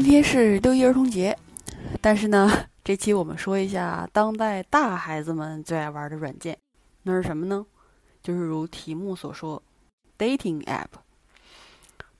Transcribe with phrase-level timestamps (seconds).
[0.00, 1.36] 今天是六一儿童节，
[2.00, 2.48] 但是呢，
[2.84, 6.56] 这期我们说一下当代大孩子们最爱玩的软件，
[7.02, 7.66] 那是什么呢？
[8.22, 9.60] 就是如题目所说
[10.16, 10.86] ，dating app。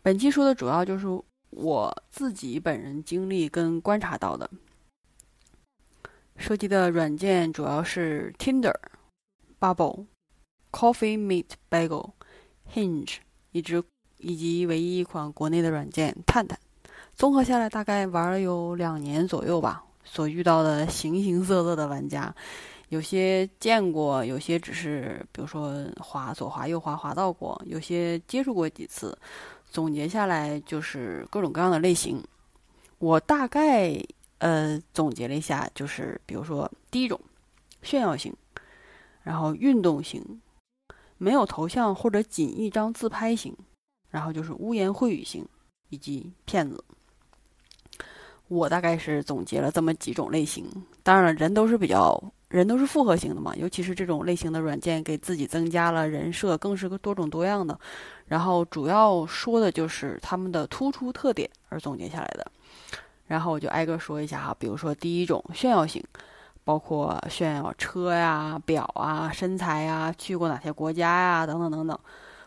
[0.02, 1.06] 本期说的主要就是
[1.50, 4.50] 我自己本人经历跟观察到的，
[6.36, 8.74] 涉及的软件主要是 Tinder、
[9.60, 10.06] Bubble、
[10.72, 12.10] Coffee Meet Bagel、
[12.74, 13.18] Hinge，
[13.52, 13.80] 以及
[14.16, 16.58] 以及唯一一款国内的软件探探。
[17.18, 19.84] 综合下来，大概玩了有两年左右吧。
[20.04, 22.32] 所遇到的形形色色的玩家，
[22.90, 29.18] 有些见过，有些只是比如说滑左滑右滑滑到过，有些接触过几次。
[29.68, 32.22] 总结下来就是各种各样的类型。
[32.98, 34.00] 我大概
[34.38, 37.20] 呃总结了一下，就是比如说第一种
[37.82, 38.32] 炫耀型，
[39.24, 40.40] 然后运动型，
[41.18, 43.52] 没有头像或者仅一张自拍型，
[44.08, 45.44] 然后就是污言秽语型
[45.88, 46.82] 以及骗子。
[48.48, 50.64] 我大概是总结了这么几种类型，
[51.02, 52.18] 当然了，人都是比较
[52.48, 57.78] 人都是复合型的嘛，尤其是这种类型的软件，给自己增加了人设，更是个多种多样的。
[58.26, 62.50] 然后主要说的就是他们的突出特点而总结下来的。
[63.26, 66.02] 然后我就挨个说一下哈，比如说第一种炫耀型，
[66.64, 71.98] 包括炫耀车呀、表啊、身材呀、去过哪些国家呀等等等等。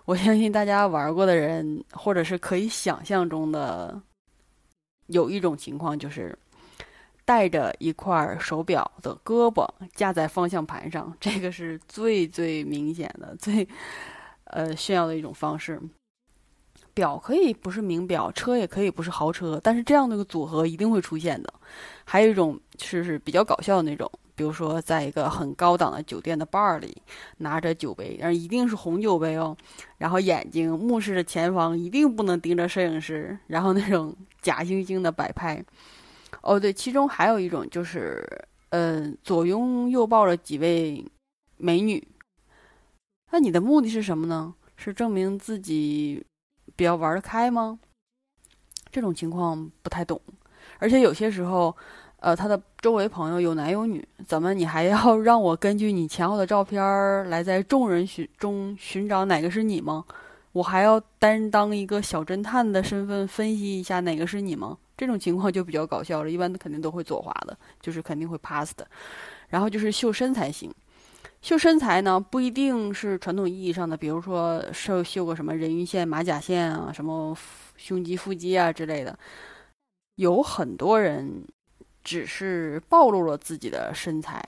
[0.06, 4.02] 我相信大家玩过的人，或者是可以想象中的。
[5.12, 6.38] 有一种情况就是，
[7.24, 13.68] 带着一块手表的胳膊架在方向盘上， 这个是最最明显的、 最
[14.46, 15.80] 呃炫耀的一种方式。
[16.94, 21.54] 表可以不是名表，车也可以不是豪车，但是这样的一个组合一定会出现的。
[22.04, 27.02] 还有一种是是比较搞笑的那种，比如说在一个很高档的酒店的 bar 里，
[27.38, 29.56] 拿着酒杯，但一定是红酒杯哦，
[29.98, 35.64] 然后眼睛目视着前方，一定不能盯着摄影师，然后那种假惺惺的摆拍。
[36.42, 38.26] 哦，对，其中还有一种就是，
[38.70, 41.06] 嗯，左拥右抱着几位
[41.58, 42.08] 美女。
[43.32, 44.54] 那你的目的是什么呢？
[44.76, 46.26] 是证明自己？
[46.74, 47.78] 比较玩得开吗？
[48.92, 50.20] 这种情况不太懂，
[50.80, 51.76] 而且有些时候，
[52.22, 60.06] 呃，他的周围朋友有男有女，怎么你还要 让我根据你前后的照片儿来在众人寻中寻找哪个是你吗？
[60.52, 64.78] 我还要担当一个小侦探的身份分析一下哪个是你吗？
[64.96, 68.86] 这种情况就比较搞笑了，一般肯定都会左滑的，就是肯定会 pass 的。
[69.50, 70.72] 然后就是秀身材型。
[71.42, 77.36] 秀身材呢，不一定是传统意义上的，比如说秀秀个什么人鱼线、马甲线啊，什么
[77.78, 79.18] 胸肌、腹肌啊之类的。
[80.18, 81.44] 有很多人
[82.04, 84.44] 只是暴露了自己的身材，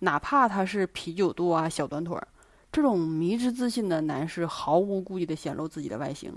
[0.00, 2.28] 哪怕他是啤酒肚啊、小短腿儿，
[2.70, 6.32] 这种迷之自信的男士毫无顾忌的显露自己的外形，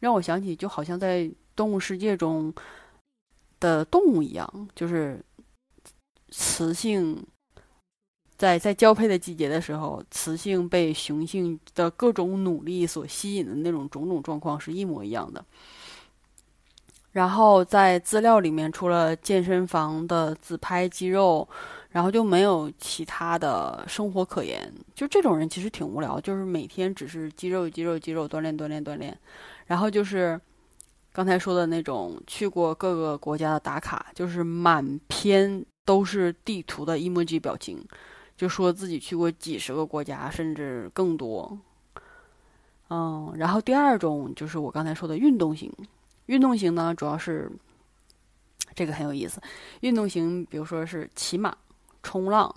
[0.00, 2.52] 让我想起就好像在动物世界中
[3.60, 5.24] 的动物一样，就是
[6.30, 7.24] 雌性。
[8.36, 15.42] 在 在交配的季节的时候，雌性被雄性的各种努力所吸引的那种种种状况是一模一样的。
[17.14, 21.48] 然后在资料里面，除了健身房的自拍肌肉，
[21.90, 24.72] 然后就没有其他的生活可言。
[24.96, 29.16] 就这种人其实挺无聊，就是每天只是肌肉肌肉肌肉锻炼锻炼锻炼。
[29.66, 30.38] 然后就是
[31.12, 37.78] 刚才说的那种去过各个国家的打卡，就是满篇都是地图的 emoji 表情。
[38.36, 41.56] 就说自己去过几十个国家，甚至更多。
[42.90, 45.72] 嗯，然后第二种就是我刚才说的运动型。
[46.26, 47.50] 运动型呢，主要是
[48.74, 49.40] 这个很有意思。
[49.80, 51.56] 运动型，比如说是骑马、
[52.02, 52.54] 冲浪、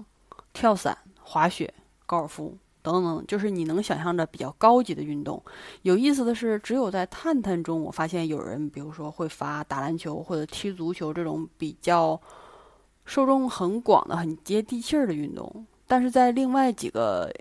[0.54, 1.74] 跳伞、滑雪、
[2.06, 5.42] 高尔夫等等，就是你能想象的比较高级的运动。
[5.82, 12.20] 有意思的是，只有在探探中，我发现有人，比如说会发打篮球或者踢足球这种比较。
[13.10, 17.34] 受众很广的、很接地气儿的运动，但是在另外几个，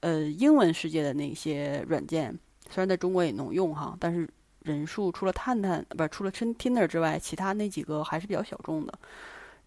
[0.00, 2.36] 呃，英文世界的那些软件，
[2.68, 4.28] 虽然在中国也能用哈，但是
[4.64, 8.92] 人数除了探探，不是除了 Tinder 之外，其他那几个还是比较小众的，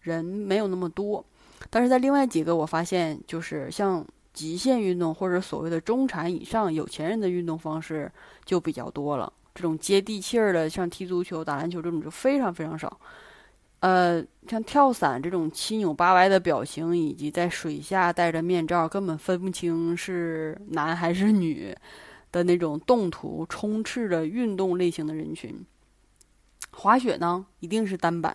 [0.00, 1.24] 人没有那么多。
[1.70, 8.10] 但是在另外几个，我发现就是像极限运动或者所谓的中产以上有钱人的运动方式
[8.44, 9.32] 就比较多了。
[9.54, 13.00] 这种接地气儿的，像踢足球、打篮球这种就非常非常少。
[13.80, 21.74] 呃，像跳伞这种七扭八歪的表情，以及在水下戴着面罩，根本分不清是男还是女
[22.36, 25.64] 的那种动图，充斥着运动类型的人群。
[26.70, 28.30] 滑雪呢，一定是单板；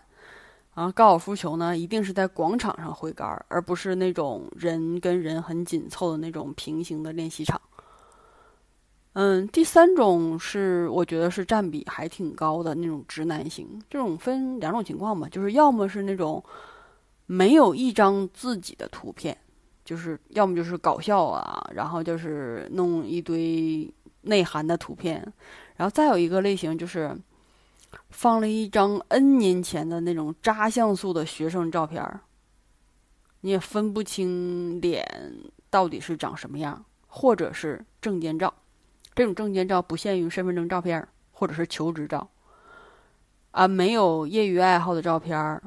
[0.74, 7.62] 然后高尔夫球呢，一定是在广场上挥杆，而不是那种人跟人很紧凑的那种平行的练习场。
[9.13, 16.44] 嗯，第三种是我觉得是占比还挺高的那种直男型，这种分两种情况吧，就是要么是那种
[17.27, 19.38] 没有一张自己的图片，
[19.91, 25.21] 就是要么就是搞笑啊，然后就是弄一堆内涵的图片，
[25.75, 27.13] 然后再有一个类型就是
[28.09, 32.21] 放了一张 N 年前的那种渣像素的学生照片儿，
[33.41, 35.05] 你也分不清脸
[35.69, 38.53] 到底是长什么样，或者是证件照。
[39.13, 42.29] 这种证件照不限于身份证照片或者是求职照，
[43.51, 45.61] 啊，没有业余爱好的照片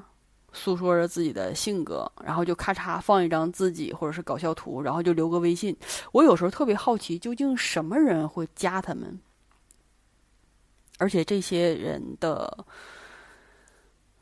[0.54, 5.76] 诉说着自己的性格，然后就咔嚓放一张自己或者是搞笑图，然后就留个微信。
[6.12, 9.20] 我有时候特别好奇，究竟什么人会加他们？
[10.98, 12.64] 而且这些人的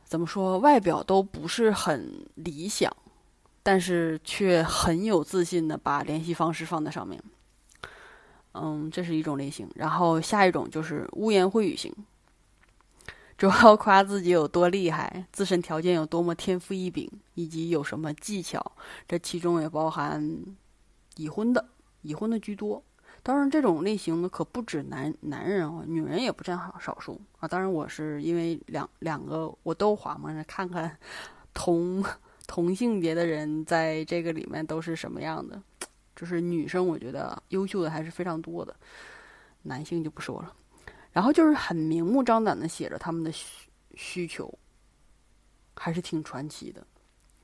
[0.04, 2.90] 怎么说，外表都不是很理想，
[3.62, 7.22] 但是却很有自信的把联系方式放在上面。
[8.54, 9.68] 嗯，这是一种类型。
[9.74, 11.94] 然后下一种就是污言秽语型，
[13.42, 18.64] 主要夸自己有多厉害，自身条件有多么天赋异禀，以及有什么技巧。
[19.08, 20.40] 这其中也包含
[21.16, 21.66] 已婚的，
[22.02, 22.80] 已婚的居多。
[23.20, 27.48] 当然，这种类型的可不止男男人哦，女人也不占少少数啊。
[27.48, 30.96] 当然，我是因为两两个我都滑嘛，看看
[31.52, 32.04] 同
[32.46, 35.60] 同性别的人在这个里面都是什么样的。
[36.14, 38.72] 就是女生，我觉得优秀的还是非常多的，
[39.62, 40.54] 男性就不说了。
[41.12, 44.52] 然后就是很明目张胆的写着他们的需需求，
[45.74, 46.84] 还是挺传奇的。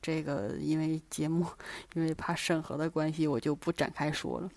[0.00, 1.46] 这个因为节目，
[1.94, 4.48] 因为怕审核的关系，我就不展开说了。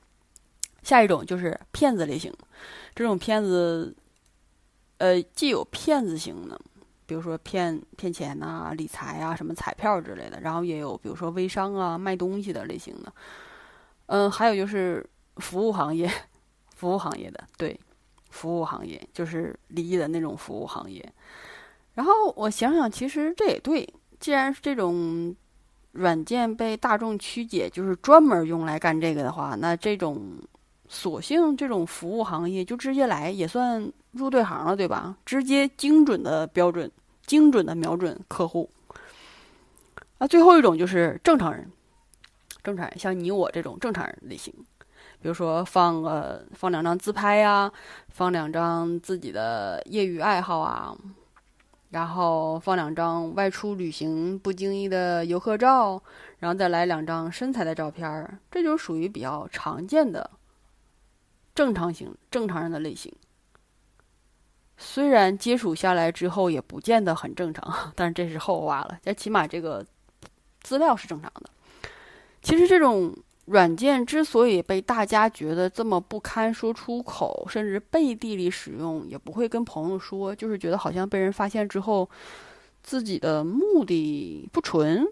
[0.83, 2.33] 下一种就是骗子类型，
[2.95, 3.95] 这种骗子，
[4.97, 6.59] 呃，既有骗子型的，
[7.05, 13.13] 比如说骗骗钱呐、理财啊、什么彩票之类的，然后也有比如说微商啊、卖东西的类型的。
[14.05, 16.11] 嗯，还有就是服务行业，
[16.75, 17.79] 服务行业的对，
[18.31, 21.07] 服务行业就是离异的那种服务行业。
[21.93, 23.87] 然后我想想，其实这也对，
[24.19, 25.35] 既然是这种
[25.91, 30.23] 软件被大众曲解，就是专门用来干这个的话，那这种
[30.87, 35.15] 索性这种服务行业就直接来，也算入对行了，对吧？
[35.25, 36.89] 直接精准的标准，
[37.25, 38.69] 精准的瞄准客户。
[40.17, 41.69] 那最后一种就是正常人。
[42.63, 44.53] 正常人像你我这种正常人类型，
[45.21, 47.71] 比如说放个放两张自拍呀，
[48.09, 50.95] 放两张自己的业余爱好啊，
[51.91, 56.01] 然后放两张外出旅行不经意的游客照，
[56.39, 60.29] 然后再来两张身材的照片儿，这就属于比较常见的
[61.53, 63.13] 正常型正常人的类型。
[64.77, 68.97] 虽然接触下来之后也不见得很正常，但是这是后话了。
[69.03, 69.85] 但起码这个
[70.61, 71.49] 资料是正常的。
[72.41, 73.15] 其实这种
[73.51, 82.09] 软件之所以被大家觉得这么不堪说出口，甚至背地里使用，也不会跟朋友说，就是觉得好像被人发现之后，
[82.81, 85.05] 自己的目的不纯。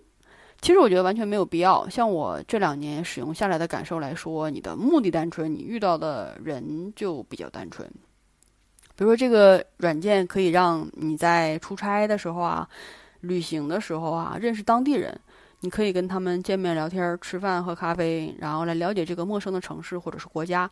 [0.61, 1.87] 其实我觉得完全没有必要。
[1.89, 7.85] 像我这两年使用下来的感受来说，你的目的单纯，你遇到的人就比较单纯。
[8.95, 12.67] 比如说，这个软件可以让你在出差的时候啊、
[13.19, 15.19] 旅行的时候啊，认识当地人。
[15.61, 20.71] 你可以跟他们见面聊天、吃饭、喝咖啡，然后来了解这个陌生的城市或者是国家，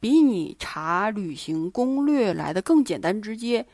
[0.00, 3.66] 比你查旅行攻略来的更简单直接。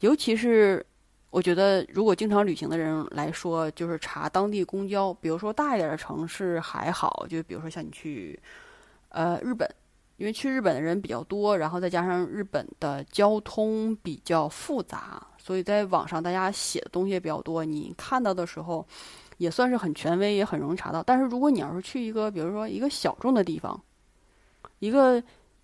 [0.00, 0.84] 尤其是
[1.30, 8.38] 我觉得，如果经常旅行的人来说，就是查当地公交，比如说大一点的城市还好，就比如说像你去
[9.08, 9.66] 呃日本，
[10.18, 18.86] 因为去日本的人比较多，然后再加上日本的交通比较复杂，所以在网上大家写的东西也比较多，你看到的时候。
[19.42, 21.02] 也算是很权威，也很容易查到。
[21.02, 23.82] 但是如果你要是去一个，比如说一个小众的地方，
[24.78, 25.20] 一个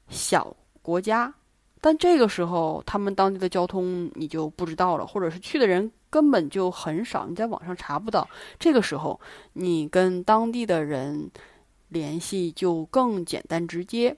[0.09, 1.33] 小国家，
[1.81, 8.29] 但这个时候他们当地的交通你就不知道了，或者是去的人根本就很少，你在网上查不到。
[8.59, 9.21] 这个时候
[9.53, 11.31] 你跟当地的人
[11.89, 14.17] 联系就更简单直接。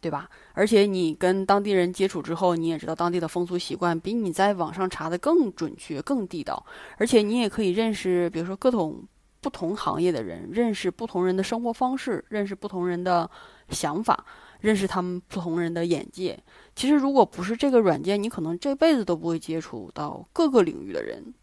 [0.00, 0.28] 对吧？
[0.54, 6.64] 而且你跟当地人接触之后，你也知道当地的风俗习惯，比你在网上查的更准确、更地道。
[6.96, 9.02] 而且你也可以认识，比如说各种
[9.40, 13.30] 不同行业的人，认识不同人的生活方式，认识不同人的
[13.68, 14.24] 想法，
[14.60, 16.38] 认识他们不同人的眼界。
[16.74, 21.34] 其实，如果不是这个软件，你可能这辈子都不会接触到各个领域的人。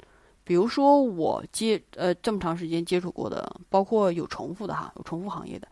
[0.44, 5.68] 比如说我接呃这么长时间接触过的，包括有重复的哈，有重复行业的。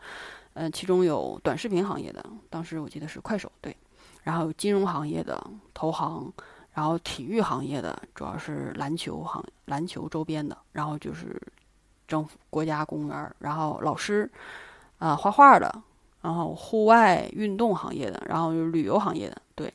[0.58, 3.76] 嗯，其中有短视频行业的，当时我记得是快手对，
[4.22, 5.38] 然后金融行业的
[5.74, 6.32] 投行，
[6.72, 11.38] 然后体育行业的主要是篮球行篮球周边的，然后就是
[12.08, 14.30] 政府国家公务员，然后老师，
[14.96, 15.70] 啊画画的，
[16.22, 19.70] 然后户外运动行业的，然后旅游行业的，对，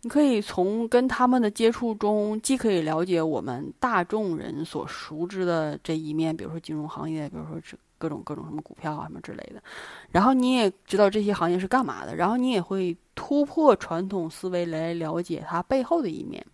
[0.00, 9.62] 你可以从跟他们的接触中，既可以了解我们大众人所熟知的这一面，比如说金融行业，比如说这各种各种什么股票啊什么之类的，
[10.10, 16.44] 然后你也知道这些行业是干嘛的，然后你也会突破传统思维来了解它背后的一面，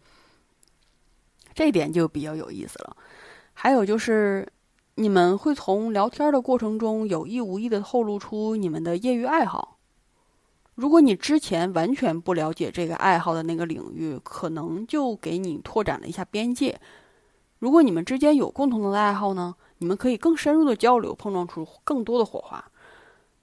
[1.54, 2.94] 这点就比较有意思了。
[3.54, 4.46] 还有就是。
[5.00, 9.78] 你们会从聊天的过程中有意无意的透露出你们的业余爱好。
[10.74, 16.80] 如果你之前完全不了解这个爱好的那个领域，可能就给你拓展了一下边界。
[17.60, 22.64] 如果你们之间有共同的爱好呢，你们可以更深入的交流，碰撞出更多的火花。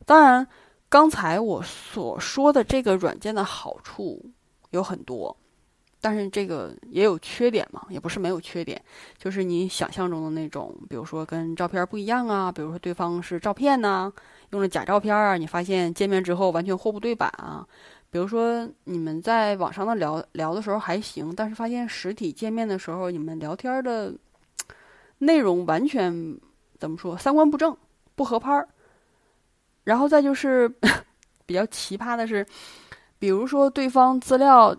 [0.05, 0.47] 当然，
[0.87, 4.23] 刚才我所说的这个软件的好处
[4.69, 5.35] 有很多。
[6.01, 8.79] 但是这个也有缺点嘛，也不是没有缺点，
[9.17, 14.13] 就是你想象中的那种，比如说跟照片不一样啊，比如说对方是照片呐，
[14.51, 17.65] 用了假照片啊，你发现见面之后完全货不对版啊，
[18.11, 24.13] 比如说你们在网上的聊聊的时候还行，但是发现实体见面的时候，你们聊天的
[25.19, 26.39] 内容完全
[26.77, 27.75] 怎么说，三观不正，
[28.15, 28.67] 不合拍儿，
[29.83, 30.67] 然后再就是
[31.45, 32.45] 比较奇葩的是，
[33.19, 34.75] 比如说对方资料。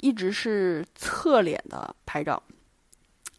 [0.00, 2.42] 一直是侧脸的拍照，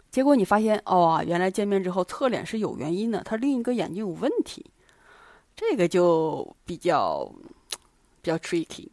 [0.10, 4.66] 结果你发现哦，原来见面之后侧脸是有原因的，他另一个眼睛有问题，
[5.56, 7.32] 这个就比较
[8.24, 8.88] 比较 tricky，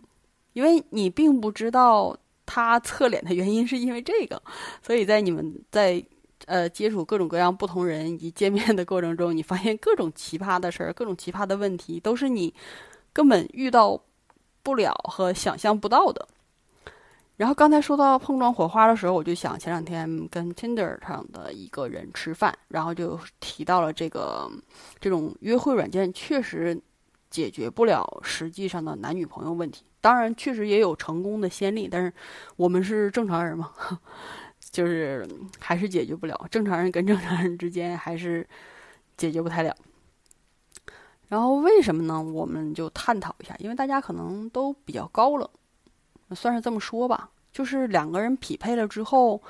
[0.52, 4.42] 因为你并不知道他侧脸的原因是因为这个，
[4.82, 6.04] 所以在你们在
[6.46, 12.52] 呃接触各种各样不同人以及见面的过程中，你发现各种奇葩的事儿，各种奇葩的问题，都是你
[13.12, 14.00] 根本遇到
[14.62, 16.26] 不了和想象不到的。
[17.36, 24.48] 然后刚才说到碰撞火花的时候，我就想前两天跟 Tinder 上的一个人吃饭，然后就提到了这个
[25.00, 26.80] 这种约会软件确实
[27.30, 29.82] 解决不了实际上的男女朋友问题。
[30.00, 32.12] 当然，确实也有成功的先例，但是
[32.56, 33.72] 我们是正常人嘛，
[34.72, 35.28] 就是
[35.60, 36.48] 还是解决不了。
[36.50, 38.44] 正常人跟正常人之间还是
[39.16, 39.76] 解决不太了。
[41.28, 42.20] 然后为什么呢？
[42.20, 45.48] 我们就探讨一下，因为大家可能都比较高冷。
[46.34, 49.42] 算是这么说吧，就是两个人匹配了之后，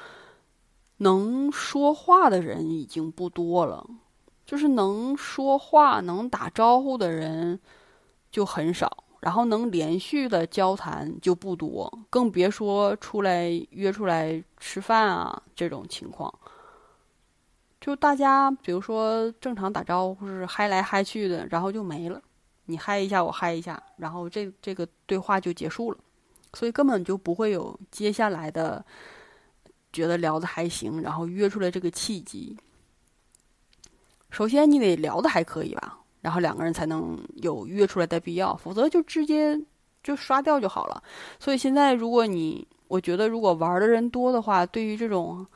[0.97, 3.89] 能说话的人已经不多了，
[4.45, 7.61] 就是能说话、能打招呼的人
[8.31, 16.33] 就很少，然后能连续的交谈就不多，更别说出来约出来吃饭啊这种情况。
[17.81, 22.21] 就大家比如说正常打招呼是嗨来嗨去的，然后就没了，
[22.65, 25.99] 你嗨一下我嗨一下，然后这这个对话就结束了。
[26.55, 28.85] 所以根本就不会有接下来的
[29.93, 32.59] 觉得聊的还行，然后约出来这个契机。
[34.31, 39.61] 首先你得聊的还可以吧，然后两个人才能有约出来的必要，否则就直接
[40.03, 41.03] 就刷掉就好了。
[41.39, 45.47] 所以现在如果你，我觉得如果玩的人多的话，对于这种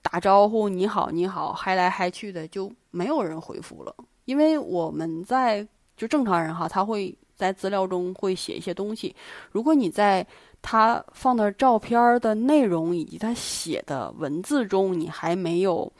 [0.00, 3.92] 打招呼你好你好嗨来嗨去的就没有人回复了，
[4.26, 5.66] 因为我们在
[5.96, 7.12] 就正常人哈，他会。
[7.34, 9.16] 在资料中会写一些东西，
[9.50, 10.24] 如果你在
[10.60, 15.90] 他放的照片的内容以及他写的文字中，你还没有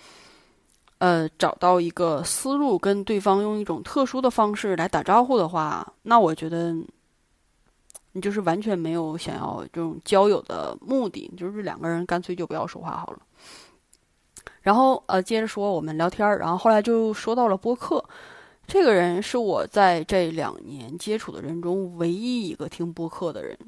[1.02, 6.72] 呃找到一个思路，跟对方用一种特殊的方式来打招呼的话，那我觉得
[8.12, 13.18] 你就是完全没有想要这种交友的目的，就是两个人干脆就不要说话好了。
[14.60, 18.04] 然后呃，接着说我们聊天，然后后来就说到了播客。
[18.64, 23.58] 这个人是我在这两年接触的人中唯一一个听播客的人，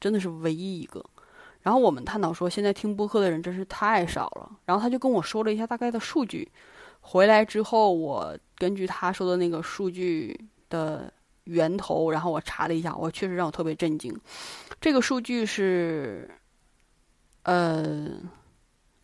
[0.00, 1.00] 真的是唯一一个。
[1.62, 4.50] 然后我们探讨说，现在听播客的人真是太少了。
[4.64, 6.50] 然后他就跟我说了一下大概的数据。
[7.00, 10.38] 回来之后，我根据他说的那个数据
[10.68, 11.12] 的
[11.44, 14.14] 源头，然后我查了一下，我确实让我特别震惊。
[14.80, 16.30] 这个数据是，
[17.44, 18.10] 呃，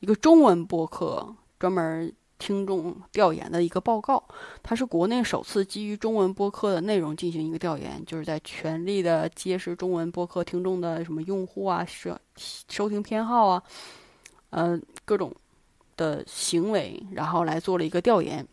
[0.00, 2.12] 一个中文播客专门。
[2.38, 4.22] 听众调研的一个报告，
[4.62, 13.62] 它是国内首次基于中文播客的内容进行一个调研，就是在全力的揭示中文播客听众的什么用户啊、收收听偏好啊，
[14.50, 15.34] 呃，各种
[15.96, 18.46] 的行为，然后来做了一个调研。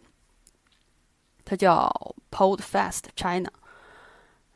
[1.45, 3.51] 它叫 Podfast China。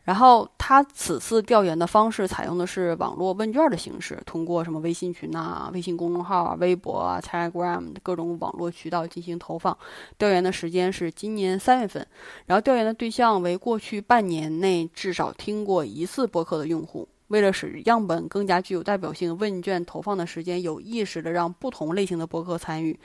[0.04, 9.78] 然后他此次调研的方式采用的是网络问卷的形式，通过什么微信群呐、微信公众号啊、微博啊、Telegram 各种网络渠道进行投放。
[10.18, 12.06] 调研的时间是今年三月份，
[12.48, 17.08] 然后调研的对象为过去半年内至少听过一次播客的用户。
[17.28, 23.00] 为了使样本更加具有代表性，问卷投放的时间有意识的让不同类型的播客参与。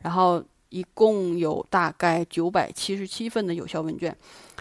[0.00, 4.16] 然后一共有大概九百七十七份的有效问卷。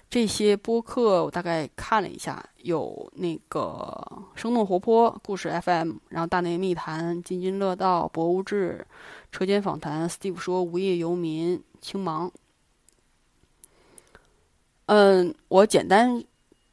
[0.09, 8.87] 这些播客我大概看了一下，有那个生动活泼故事 FM，然后大内密谈、津津乐道、博物志、
[9.33, 12.31] 车间访谈、Steve 说、无业游民、青芒。
[14.85, 16.23] 嗯，我简单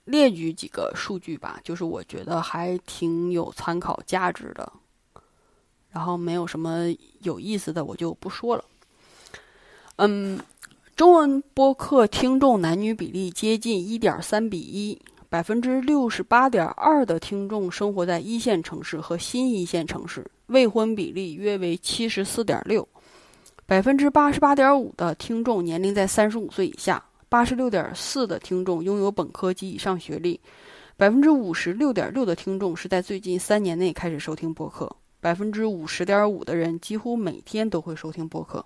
[0.05, 4.73] 列举几个数据吧，就是我觉得还挺有参考价值的。
[5.91, 6.85] 然后没有什么
[7.23, 8.65] 有意思的，我就不说了。
[9.97, 10.39] 嗯。
[10.97, 14.97] 中文播客听众男女比例接近一点三比一，
[15.29, 22.89] 百分之六十八点二的听众生活在一线城市和新一线城市，未婚比例约为七十四点六，
[23.67, 30.39] 百分之八十八点五的听众年龄在三十五岁以下，八十六点四的听众拥有本科及以上学历，
[30.97, 38.65] 百分之五十六点六的听众是在最近三年内开始收听播客，百分之五十点五的人几乎每天都会收听播客。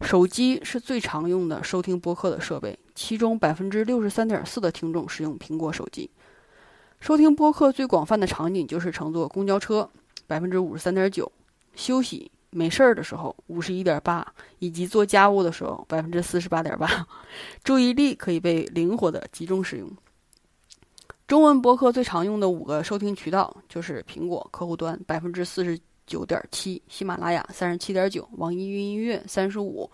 [0.00, 6.10] 手机是最常用的收听播客的设备，其中百分之六十三点四的听众使用苹果手机。
[7.00, 9.88] 收听播客最广泛的场景就是乘坐公交车，
[10.26, 11.30] 百分之五十三点九；
[11.74, 14.22] 休息没事儿的时候，五十一点八；
[14.58, 17.06] 以及做家务的时候，百分之四十八点八。
[17.62, 19.90] 注意力可以被灵活的集中使用。
[21.28, 25.78] 中文播客最常用的五个收听渠道就是苹果客户端，百分之四十。
[26.10, 29.88] 九点七，喜马拉雅三十七点九，网易云音乐三十五，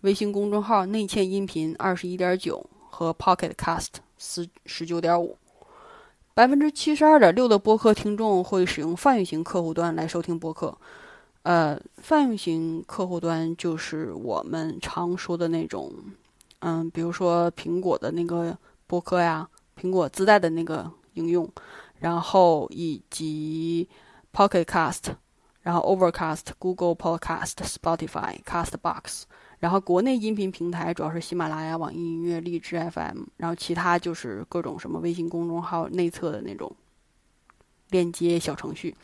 [0.00, 5.36] 微信公众号内嵌音频二十一点九和 Pocket Cast 十十九点五，
[6.32, 10.74] 百分之七十二点六的播客听众会使用泛用型客户端来收听播客。
[11.42, 15.92] 呃，泛用型客户端就是我们常说的那种，
[16.60, 19.46] 嗯，比如说苹果的那个播客呀，
[19.78, 21.46] 苹果自带的那个应用，
[21.98, 23.86] 然后以及
[24.32, 25.12] Pocket Cast。
[25.68, 29.24] 然后，Overcast、Google Podcast、Spotify、Castbox，
[29.58, 36.74] 然后国内音频平台主要是喜马拉雅、网易音乐、荔枝 FM，然后其他就是各种什么微信公众号内测的那种
[37.90, 38.96] 链接小程序。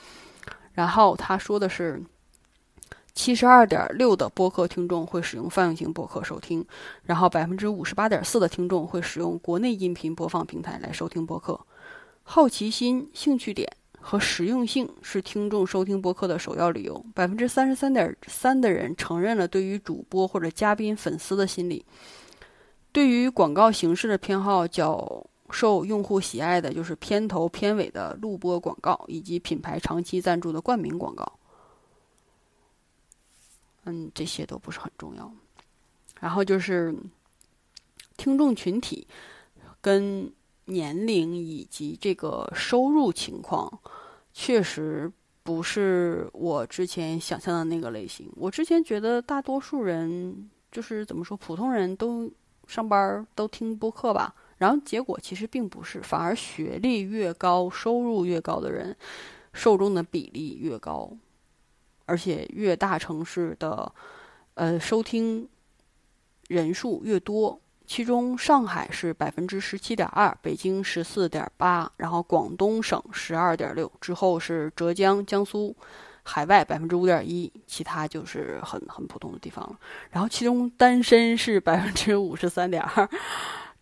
[0.73, 2.03] 然后他说的是，
[3.13, 6.65] 七十二点六的播客听众会使用泛用型播客收听，
[7.03, 11.61] 然后百分之五十八点四的听众会使用国内音频播放平台来收听播客。
[12.23, 13.71] 好奇心、兴趣点。
[14.07, 17.03] 和实用性是听众收听播客的首要理由。
[17.15, 21.83] 百分之三十三点三的人承认了对于主播或者嘉宾粉丝的心理。
[22.93, 31.33] 对于广告形式的偏好较受用户喜爱的就是片头片尾的录播广告，以及品牌长期赞助的冠名广告。
[33.85, 35.33] 嗯，这些都不是很重要。
[36.21, 36.95] 然后就是
[38.19, 39.09] 听众群体
[39.81, 40.31] 跟。
[40.67, 43.81] 年龄以及这个收入情况，
[44.33, 45.11] 确实
[45.43, 48.31] 不是我之前想象的那个类型。
[48.37, 52.31] 我之前觉得大多数人就是怎么说，普通人都
[52.67, 54.35] 上班都听播客吧。
[54.57, 58.97] 然后结果其实并不是，反而学历越高、收入越高的人，
[59.53, 61.11] 受众的比例越高，
[62.07, 63.93] 而且越大城市的
[64.55, 65.47] 呃收听
[66.49, 67.61] 人数越多。
[67.87, 75.77] 其中，上海是百分之十七点二，北京十四点八，然后广东省十二点六，之后是浙江、江苏，
[76.23, 79.79] 海外百分之五点一，其他就是很很普通的地方了。
[80.11, 83.07] 然后，其中单身是百分之五十三点二，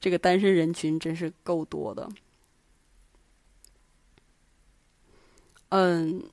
[0.01, 2.09] 这个单身人群真是够多的。
[5.69, 6.25] 嗯，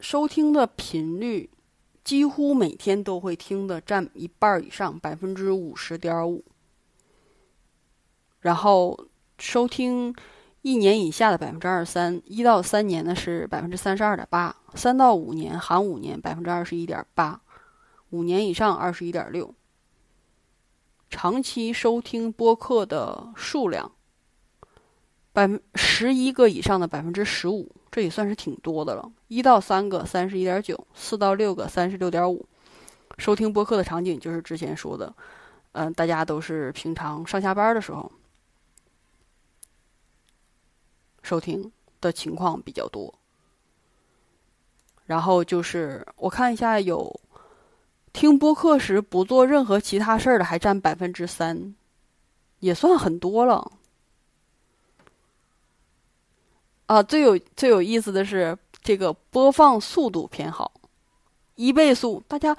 [0.00, 1.50] 收听的频率
[2.02, 6.42] 几乎每天都会听的占一半以上，百分之五十点五。
[8.40, 9.06] 然后
[9.38, 10.14] 收听
[10.62, 17.40] 一年以下的百分之二十三，一到三年呢是百分之三十二点八，三到五年含五年百分之二十一点八，
[18.10, 19.54] 五年以上二十一点六。
[21.10, 23.90] 长期收听播客的数量，
[25.32, 29.10] 百分十一个以上的百分之十五，这也算是挺多的了。
[29.28, 32.44] 一到三个三十一点九，四到六个三十六点五。
[33.16, 35.14] 收听播客的场景就是之前说的，
[35.72, 38.10] 嗯，大家都是平常上下班的时候。
[41.22, 43.12] 收听的情况比较多，
[45.06, 47.20] 然后就是我看一下，有
[48.12, 51.74] 听播客时不做任何其他事儿的，还占百分之三，
[52.60, 53.72] 也算很多了。
[56.86, 60.72] 啊，最有最有意思的是这个播放速度偏好，
[61.56, 62.56] 一倍速，大家。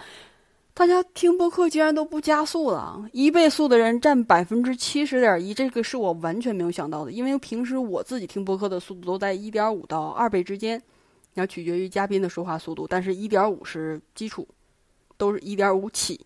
[0.80, 7.12] 大家听播客竟然都不加速了，一倍速的人占百分之七十点一，这个是我完全没有想到的。
[7.12, 10.82] 因为平时我自己听播客的速度都在一点五到二倍之间，
[11.34, 14.48] 要取决于嘉宾的说话速度，但是一点五是基础，
[15.18, 16.26] 都是一点五起。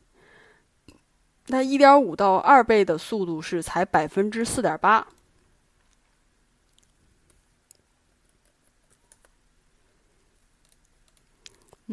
[1.48, 5.08] 那一点五到二倍的速度是才百分之四点八。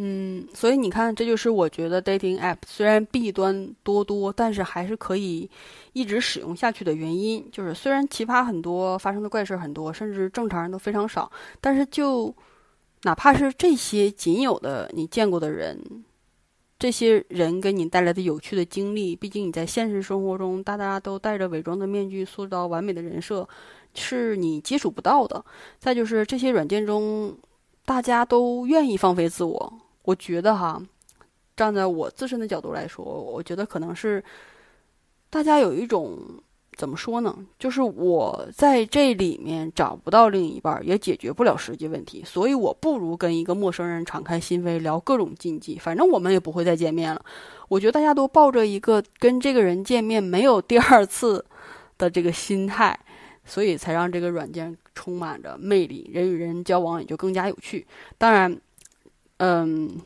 [0.03, 5.51] 嗯，所以你看，这就是我觉得 dating app 虽然弊端多多，但是还是可以
[5.93, 7.47] 一直使用下去的原因。
[7.53, 12.35] 就是虽然奇葩很多，发生的怪事很多，甚至正常人都非常少，但是就
[13.03, 15.79] 哪怕是这些仅有的你见过的人，
[16.79, 23.47] 这些人给你带来的有趣的经历，毕竟你在现实生活中，大家都戴着伪装的面具，塑造完美的人设，
[23.95, 25.45] 是你接触不到的。
[25.79, 27.37] 再就是这些软件中。
[27.83, 29.73] 大家都愿意放飞自我，
[30.11, 30.83] 我觉得哈，
[31.57, 34.23] 站在我自身的角度来说，我觉得可能是
[35.31, 36.19] 大家有一种
[36.77, 37.33] 怎么说呢？
[37.61, 47.25] 就是我在这里面找不到另一半，也解决不了实际问题，所以我不如跟一个陌生人敞开心扉，聊各种禁忌，反正我们也不会再见面了。
[47.69, 51.45] 我觉得大家都抱着一个跟这个人见面没有第二次
[51.99, 52.99] 的这个心态。
[53.43, 57.85] 所以才让这个软件充满着魅力，人与人交往也就更加有趣。
[58.17, 58.61] 当然，
[59.43, 59.99] 嗯，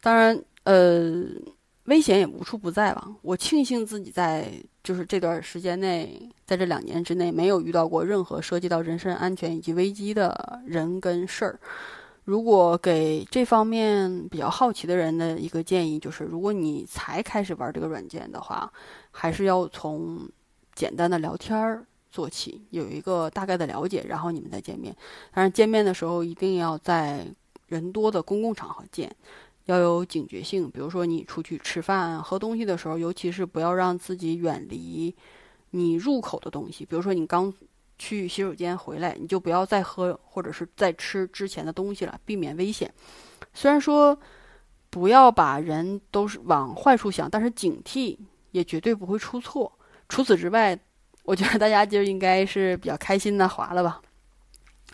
[0.00, 1.28] 当然，呃，
[1.84, 3.08] 危险也无处不在吧。
[3.22, 11.60] 我庆幸自己在就是这段时间内，在这两年之内，没有遇到过任何涉及到人身安全以及危机的人跟事儿。
[12.24, 18.72] 如果给这方面比较好奇的人的一个建议就是，如果你才开始玩这个软件的话，
[19.12, 20.28] 还是要从
[20.74, 24.94] 简单的聊天儿做起，有一个大概的了解，然后你们再见面。
[25.32, 27.26] 当然，见面的时候一定要在
[27.66, 29.14] 人多的公共场合见，
[29.66, 30.70] 要有警觉性。
[30.70, 35.14] 比如说，你出去吃饭、喝东西的时候，尤其是不要让自己远离
[35.70, 36.84] 你入口的东西。
[36.84, 37.52] 比如说，你刚。
[38.00, 42.88] 去洗手间回来，你就不要再喝或者是再吃之前的东西了，避免危险。
[43.52, 44.16] 虽然说
[44.88, 48.16] 不要把人都是往坏处想，但是警惕
[48.52, 49.72] 也绝对不会出错。
[50.08, 50.78] 除此之外，
[51.28, 54.00] 我觉得大家就应该是比较开心的划了吧，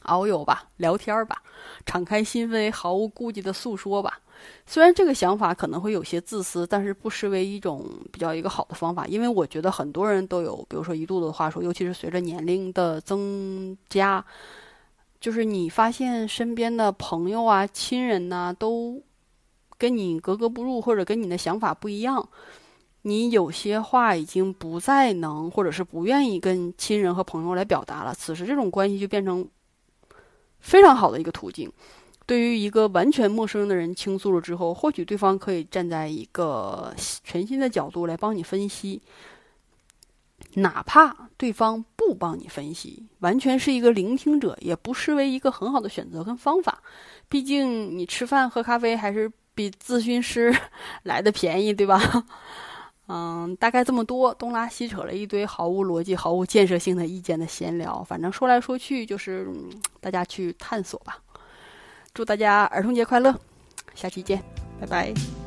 [0.02, 1.40] 遨游吧，聊天吧，
[1.86, 4.18] 敞开心扉，毫无顾忌的诉说吧。
[4.66, 9.06] 虽然这个想法可能会有些自私，但是不失为一种比较一个好的方法。
[9.06, 14.24] 因为我觉得很多人都有，比如说一肚子的话说，尤其是随着年龄的增加，
[15.20, 19.00] 就是你发现身边的朋友啊、亲人呐，都
[19.78, 22.28] 跟你格格不入，或者跟你的想法不一样，
[23.06, 28.14] 你有些话已经不再能，或者是不愿意跟亲人和朋友来表达了。
[28.14, 29.46] 此时这种关系就变成
[30.60, 31.70] 非常好的一个途径。
[32.24, 39.02] 对于一个完全陌生的人倾诉了之后，或许对方可以站在一个全新的角度来帮你分析，
[40.54, 46.82] 哪怕对方不帮你分析，完全是一个聆听者，也不失为一个很好的选择跟方法。
[47.28, 50.50] 毕竟你吃饭喝咖啡还是比咨询师
[51.04, 52.00] 来的便宜，对吧？
[53.06, 59.46] 嗯，大概这么多，东拉西扯了一堆毫无逻辑、毫无建设性的意见的闲聊，反正说来说去就是
[60.00, 61.18] 大家去探索吧。
[62.14, 63.38] 祝大家儿童节快乐，
[63.94, 64.42] 下期见，
[64.80, 65.43] 拜拜。